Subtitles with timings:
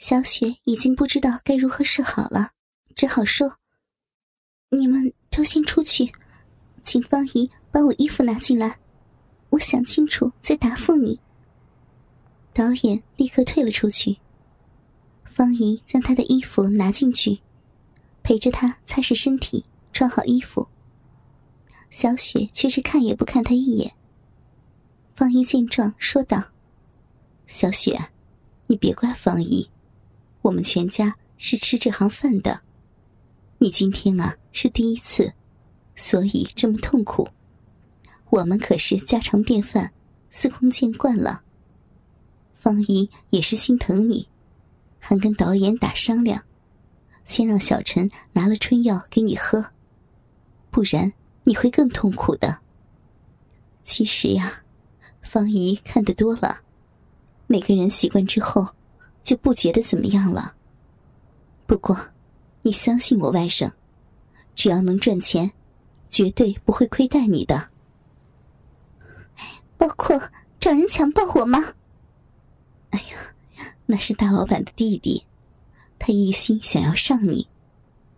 [0.00, 2.52] 小雪已经不知道该如何是好了，
[2.96, 3.58] 只好说
[4.72, 6.10] ：“你们都先出去，
[6.82, 8.78] 请方姨把我衣服拿进来，
[9.50, 11.20] 我想清楚再答复你。”
[12.54, 14.16] 导演立刻退了出去。
[15.26, 17.38] 方姨将她的衣服拿进去，
[18.22, 20.66] 陪着她擦拭身体，穿好衣服。
[21.90, 23.94] 小雪却是看也不看她一眼。
[25.14, 26.42] 方姨见状说道
[27.46, 28.00] ：“小雪，
[28.66, 29.70] 你别怪方姨。”
[30.42, 32.60] 我们全家是吃这行饭的，
[33.58, 35.32] 你今天啊是第一次，
[35.94, 37.28] 所以这么痛苦。
[38.30, 39.92] 我们可是家常便饭，
[40.30, 41.42] 司空见惯了。
[42.54, 44.28] 方姨也是心疼你，
[44.98, 46.42] 还跟导演打商量，
[47.24, 49.72] 先让小陈拿了春药给你喝，
[50.70, 51.12] 不然
[51.44, 52.58] 你会更痛苦的。
[53.82, 54.62] 其实呀，
[55.20, 56.60] 方姨看得多了，
[57.46, 58.66] 每个人习惯之后。
[59.22, 60.54] 就不觉得怎么样了。
[61.66, 61.96] 不过，
[62.62, 63.70] 你相信我外甥，
[64.54, 65.50] 只要能赚钱，
[66.08, 67.68] 绝对不会亏待你的。
[69.78, 70.20] 包括
[70.58, 71.74] 找人强暴我吗？
[72.90, 75.24] 哎呀，那是大老板的弟弟，
[75.98, 77.48] 他一心想要上你，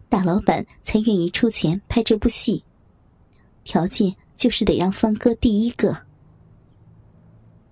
[0.08, 2.64] 大老板才愿意出钱拍这部戏，
[3.64, 5.96] 条件就是得让方哥第一个。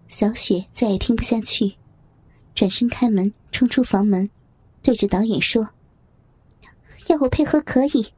[0.08, 1.74] 小雪再也听不下去。
[2.60, 4.28] 转身开门，冲出房门，
[4.82, 5.66] 对着导演说
[7.08, 8.12] ：“要我配合可以，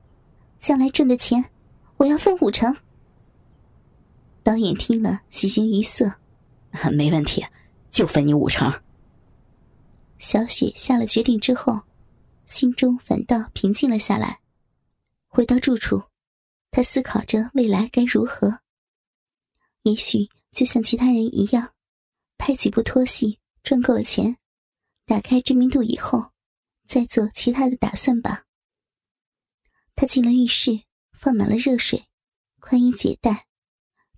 [0.59, 1.45] 将来挣的钱，
[1.97, 2.77] 我要分五成。”
[4.43, 6.13] 导演听了，喜形于色
[6.93, 7.47] ：“没问题，
[7.93, 8.83] 就分你五成。”
[10.19, 11.81] 小雪下了决定之后，
[12.47, 14.41] 心中反倒平静了下来。
[15.29, 16.03] 回到住处，
[16.73, 18.59] 她思考着未来该如何。
[19.85, 21.69] 也许就像其他人一样，
[22.39, 23.39] 拍几部拖戏。
[23.63, 24.37] 赚够了钱，
[25.07, 26.33] 打开知名度以后，
[26.87, 28.45] 再做其他的打算吧。
[29.95, 30.83] 他进了浴室，
[31.13, 32.05] 放满了热水，
[32.61, 33.47] 宽衣解带，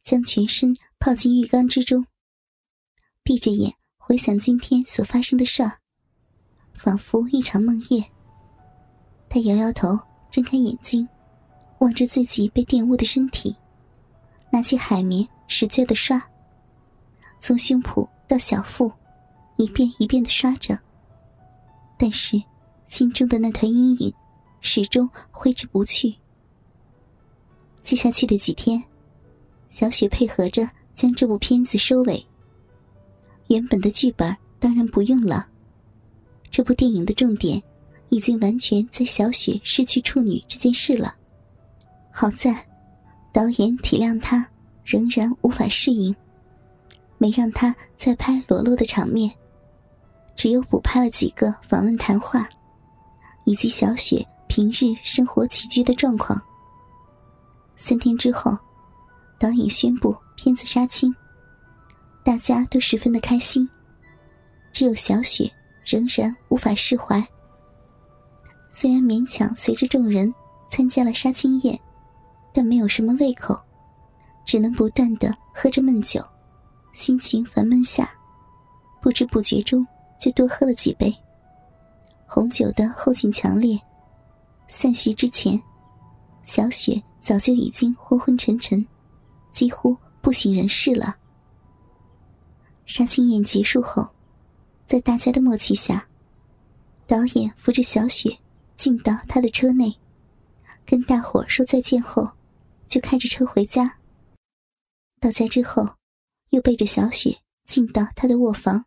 [0.03, 2.06] 将全身泡进浴缸之中，
[3.22, 5.81] 闭着眼回想今天所发生的事儿，
[6.72, 8.03] 仿佛一场梦夜。
[9.28, 9.99] 他摇摇头，
[10.31, 11.06] 睁开眼睛，
[11.81, 13.54] 望着自己被玷污的身体，
[14.50, 16.22] 拿起海绵使劲的刷，
[17.38, 18.91] 从胸脯到小腹。
[19.56, 20.78] 一遍一遍的刷着，
[21.97, 22.42] 但是
[22.88, 24.12] 心中的那团阴影
[24.60, 26.15] 始终挥之不去。
[27.82, 28.82] 接下去的几天，
[29.69, 32.25] 小雪配合着将这部片子收尾。
[33.48, 35.47] 原本的剧本当然不用了，
[36.50, 37.62] 这部电影的重点
[38.09, 41.15] 已经完全在小雪失去处女这件事了。
[42.10, 42.66] 好在
[43.32, 44.48] 导演体谅她
[44.84, 46.15] 仍然无法适应，
[47.19, 49.31] 没让她再拍裸露的场面。
[50.37, 52.49] 只有补拍了几个访问谈话，
[53.45, 56.41] 以及小雪平日生活起居的状况。
[57.77, 58.56] 三天之后，
[59.39, 61.15] 导演宣布片子杀青，
[62.25, 63.69] 大家都十分的开心，
[64.72, 65.50] 只有小雪
[65.84, 67.25] 仍然无法释怀。
[68.71, 70.33] 虽然勉强随着众人
[70.69, 71.78] 参加了杀青宴，
[72.53, 73.56] 但没有什么胃口，
[74.45, 76.25] 只能不断的喝着闷酒，
[76.93, 78.11] 心情烦闷下，
[79.01, 79.87] 不知不觉中。
[80.25, 81.15] 就多喝了几杯。
[82.27, 83.79] 红酒的后劲强烈，
[84.69, 85.61] 散席之前，
[86.45, 88.83] 小雪早就已经昏昏沉沉，
[89.53, 91.15] 几乎不省人事了。
[92.87, 94.09] 杀青宴结束后，
[94.87, 96.09] 在大家的默契下，
[97.07, 98.34] 导演扶着小雪
[98.79, 99.95] 进到他的车内，
[100.87, 102.27] 跟大伙说再见后，
[102.87, 103.95] 就开着车回家。
[105.21, 105.87] 到家之后，
[106.49, 107.37] 又背着小雪
[107.67, 108.87] 进到他的卧房。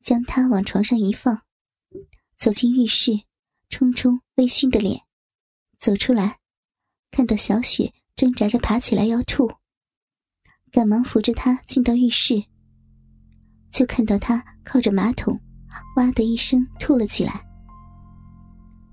[0.00, 1.42] 将他往床上一放，
[2.38, 3.12] 走进浴室，
[3.68, 4.98] 冲冲微醺的脸，
[5.78, 6.38] 走出来，
[7.10, 9.52] 看到小雪挣扎着爬起来要吐，
[10.72, 12.42] 赶忙扶着她进到浴室，
[13.70, 15.38] 就看到她靠着马桶，
[15.96, 17.44] 哇的一声吐了起来。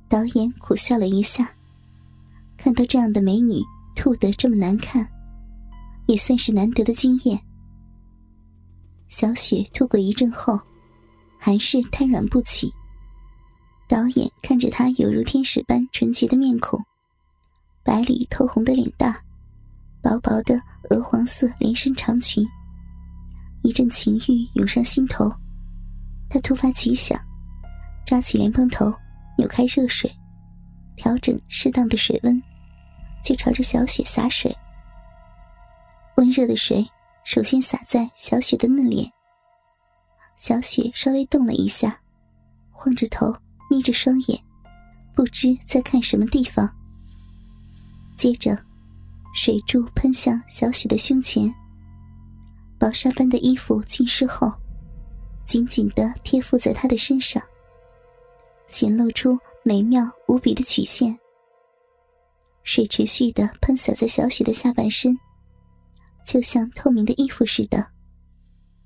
[0.10, 1.50] 导演苦笑了一下，
[2.58, 3.62] 看到这样的美女
[3.96, 5.10] 吐得这么难看，
[6.08, 7.42] 也算是难得的经验。
[9.08, 10.60] 小雪吐过一阵后。
[11.38, 12.72] 还是瘫软不起。
[13.88, 16.80] 导演看着她犹如天使般纯洁的面孔，
[17.84, 19.16] 白里透红的脸蛋，
[20.02, 22.46] 薄薄的鹅黄色连身长裙，
[23.64, 25.32] 一阵情欲涌上心头。
[26.30, 27.18] 他突发奇想，
[28.06, 28.94] 抓起莲蓬头，
[29.38, 30.12] 扭开热水，
[30.98, 32.44] 调整适当的水温，
[33.24, 34.54] 就朝着小雪洒水。
[36.18, 36.86] 温热的水
[37.24, 39.10] 首先洒在小雪的嫩脸。
[40.38, 42.00] 小雪稍微动了一下，
[42.72, 43.36] 晃着头，
[43.70, 44.40] 眯着双眼，
[45.16, 46.70] 不知在看什么地方。
[48.16, 48.58] 接着，
[49.34, 51.54] 水柱喷向小雪的胸前，
[52.80, 54.52] 薄纱般的衣服浸湿后，
[55.46, 57.42] 紧紧的贴附在她的身上，
[58.68, 61.18] 显露出美妙无比的曲线。
[62.64, 65.18] 水持续的喷洒在小雪的下半身，
[66.26, 67.86] 就像透明的衣服似的。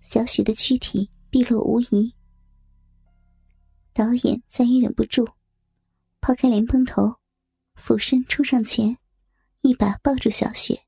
[0.02, 2.14] 小雪的躯体毕露无遗。
[3.94, 5.28] 导演再也忍不住，
[6.20, 7.16] 抛开莲蓬头，
[7.76, 8.98] 俯身冲上前，
[9.62, 10.86] 一把抱住小雪，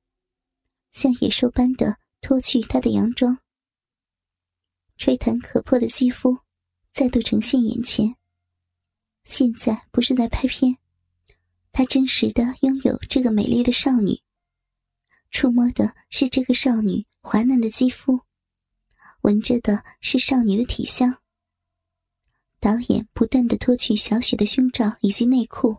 [0.92, 3.40] 像野兽般的脱去她的洋装。
[4.98, 6.38] 吹弹可破的肌肤
[6.92, 8.16] 再度呈现眼前。
[9.24, 10.78] 现在不是在拍片。
[11.72, 14.22] 他真实的拥有这个美丽的少女，
[15.32, 18.22] 触摸的是这个少女滑嫩的肌肤，
[19.24, 21.18] 闻着的是少女的体香。
[22.60, 25.78] 导演不断的脱去小雪的胸罩以及内裤，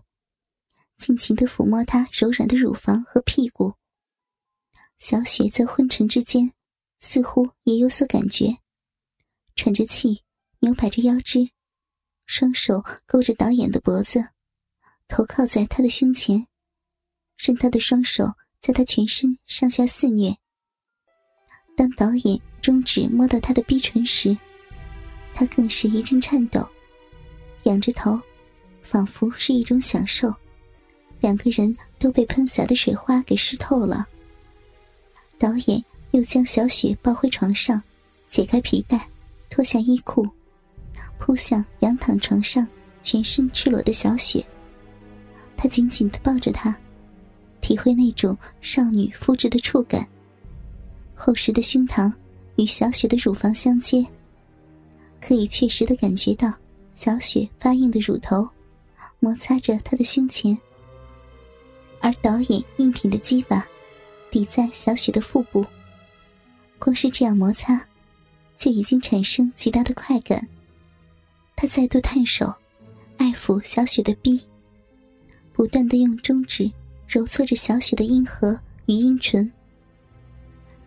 [0.96, 3.75] 尽情的抚摸她柔软的乳房和屁股。
[4.96, 6.55] 小雪在昏沉之间，
[7.00, 8.56] 似乎也有所感觉，
[9.55, 10.23] 喘着气，
[10.61, 11.50] 扭摆着腰肢，
[12.25, 14.26] 双手勾着导演的脖子。
[15.06, 16.46] 头靠在他的胸前，
[17.37, 18.25] 任他的双手
[18.58, 20.35] 在他全身上下肆虐。
[21.76, 24.35] 当导演中指摸到他的逼唇时，
[25.35, 26.67] 他更是一阵颤抖，
[27.65, 28.19] 仰着头，
[28.83, 30.35] 仿佛是一种享受。
[31.21, 34.07] 两个人都被喷洒的水花给湿透了。
[35.39, 37.83] 导演又将小雪抱回床上，
[38.31, 39.07] 解开皮带，
[39.51, 40.27] 脱下衣裤，
[41.19, 42.67] 扑向仰躺床上、
[43.03, 44.43] 全身赤裸的小雪。
[45.55, 46.75] 他紧紧的抱着她，
[47.61, 50.09] 体会那种少女肤质的触感。
[51.15, 52.11] 厚实的胸膛
[52.56, 54.05] 与小雪的乳房相接，
[55.21, 56.53] 可以确实的感觉到
[56.93, 58.49] 小雪发硬的乳头
[59.19, 60.56] 摩擦着他的胸前，
[62.01, 63.67] 而导演硬挺的鸡巴
[64.31, 65.65] 抵在小雪的腹部。
[66.79, 67.81] 光是这样摩擦，
[68.56, 70.47] 就已经产生极大的快感。
[71.56, 72.53] 他再度探手，
[73.17, 74.41] 爱抚小雪的臂。
[75.53, 76.71] 不断的用中指
[77.09, 79.51] 揉搓着小雪的阴核与阴唇，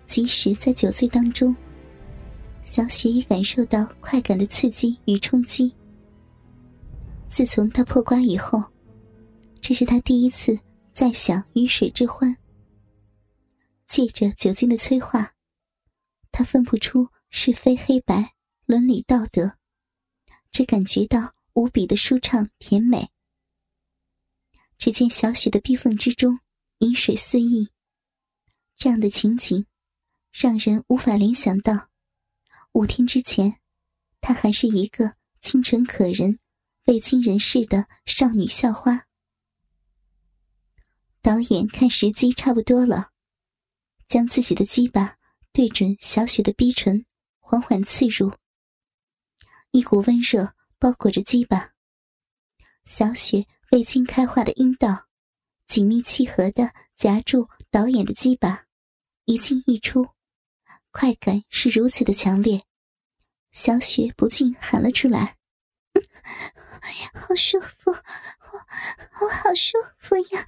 [0.08, 1.56] 即使在酒醉当中，
[2.64, 5.72] 小雪也感受到快感的刺激与冲击。
[7.30, 8.64] 自从他破瓜以后，
[9.62, 10.58] 这是他第一次
[10.94, 12.36] 再享鱼水之欢。
[13.86, 15.34] 借着酒精的催化，
[16.32, 18.34] 他分不出是非黑白、
[18.66, 19.58] 伦理道德，
[20.52, 23.10] 只感觉到无比的舒畅甜美。
[24.78, 26.40] 只见小雪的壁缝之中，
[26.80, 27.68] 饮水肆溢。
[28.76, 29.66] 这样的情景，
[30.32, 31.90] 让人无法联想到，
[32.74, 33.60] 五天之前，
[34.22, 36.40] 她还是一个清纯可人、
[36.86, 39.08] 未经人事的少女校花。
[41.22, 43.12] 导演看时机差不多了，
[44.08, 45.18] 将自己的鸡巴
[45.52, 47.06] 对准小雪的逼唇，
[47.40, 48.34] 缓缓刺入。
[49.72, 51.74] 一股温热包裹着鸡巴，
[52.86, 53.46] 小雪。
[53.70, 55.08] 未经开化的阴道，
[55.68, 58.64] 紧密契合的夹住导演的鸡巴，
[59.26, 60.08] 一进一出，
[61.00, 62.60] 快感是如此的强烈，
[63.52, 65.38] 小雪不禁喊了出来
[67.14, 70.48] ：“好舒服，我我好舒服呀！”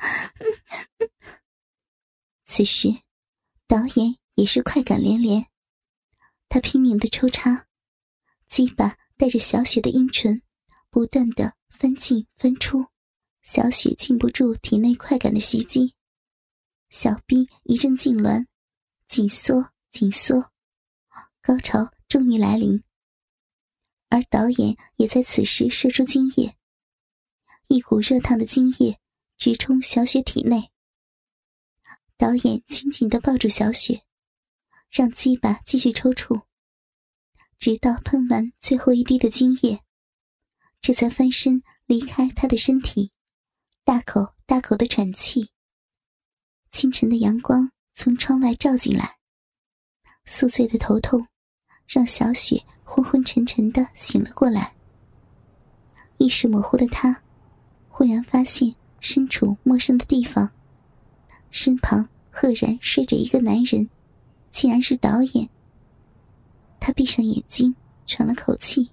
[2.45, 2.87] 此时，
[3.67, 5.45] 导演也是快感连连，
[6.47, 7.67] 他拼命的抽插，
[8.47, 10.41] 鸡巴带着小雪的阴唇，
[10.89, 12.87] 不断的翻进翻出。
[13.43, 15.93] 小雪禁不住体内快感的袭击，
[16.89, 18.47] 小臂一阵痉挛，
[19.07, 20.51] 紧缩紧缩，
[21.41, 22.83] 高潮终于来临。
[24.09, 26.55] 而导演也在此时射出精液，
[27.67, 28.99] 一股热烫的精液
[29.37, 30.71] 直冲小雪体内。
[32.17, 34.03] 导演紧紧的抱住小雪，
[34.89, 36.43] 让鸡巴继续抽搐，
[37.57, 39.83] 直到喷完最后一滴的精液，
[40.81, 43.11] 这才翻身离开他的身体。
[43.83, 45.51] 大口大口的喘气。
[46.71, 49.18] 清晨的阳光从窗外照进来，
[50.31, 51.25] 宿醉的头痛
[51.87, 54.71] 让小雪昏昏沉沉的醒了过来。
[56.19, 57.19] 意识模糊的她，
[57.89, 60.47] 忽然发现身处陌生的地方，
[61.49, 63.89] 身旁赫然睡着一个男人，
[64.51, 65.49] 竟然是导演。
[66.79, 68.87] 她闭上眼睛，喘了口气，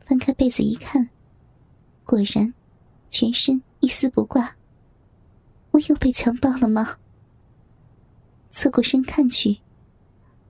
[0.00, 1.08] 翻开被子一看，
[2.04, 2.52] 果然，
[3.08, 3.60] 全身。
[3.80, 4.54] 一丝不挂，
[5.70, 6.98] 我又被强暴了吗？
[8.50, 9.58] 侧过身看去，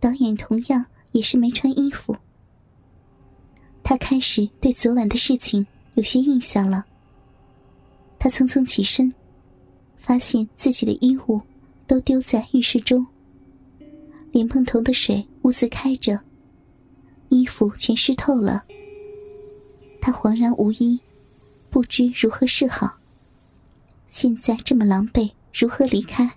[0.00, 2.16] 导演同样也是没穿衣服。
[3.84, 6.84] 他开始对昨晚的事情有些印象了。
[8.18, 9.12] 他匆匆起身，
[9.96, 11.40] 发现自己的衣物
[11.86, 13.06] 都丢在浴室中。
[14.32, 16.20] 莲蓬头的水兀自开着，
[17.28, 18.64] 衣服全湿透了。
[20.00, 21.00] 他惶然无依，
[21.68, 22.98] 不知如何是好。
[24.06, 26.30] 现在这么狼狈，如何离开？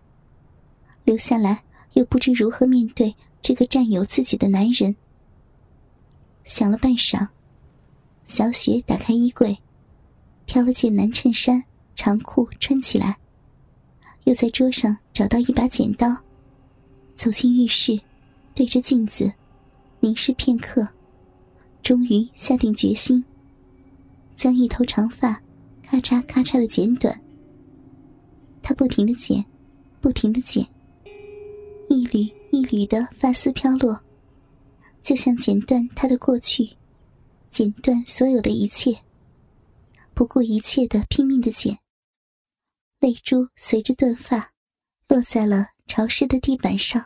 [1.03, 4.95] 留下来又不知如何面对这个占有自己的男人。
[6.45, 7.27] 想了半晌，
[8.25, 9.55] 小雪打开衣柜，
[10.45, 11.62] 挑了件男衬衫、
[11.93, 13.17] 长裤穿起来，
[14.23, 16.15] 又在桌上找到一把剪刀，
[17.15, 18.00] 走进浴室，
[18.55, 19.31] 对着镜子
[20.00, 20.88] 凝视片刻，
[21.81, 23.21] 终于下定决心，
[24.38, 25.41] 将一头长发
[25.85, 27.19] 咔嚓咔嚓的剪短。
[28.62, 29.43] 他不停的剪，
[30.00, 30.65] 不停的剪，
[31.89, 34.00] 一缕一缕的发丝飘落，
[35.01, 36.69] 就像剪断他的过去，
[37.50, 38.95] 剪断所有的一切，
[40.13, 41.75] 不顾一切的拼命的剪。
[43.00, 44.51] 泪珠随着断发，
[45.07, 47.03] 落在了潮湿的地板上。